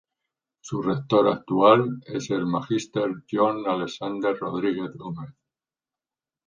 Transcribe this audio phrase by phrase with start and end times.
[0.61, 5.29] Su rector actual es el Magister John Alexander Rodríguez Gómez.